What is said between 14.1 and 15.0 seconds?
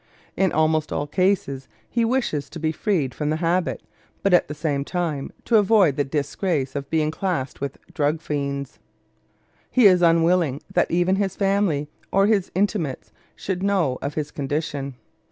his condition.